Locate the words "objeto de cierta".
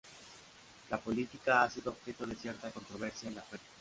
1.91-2.71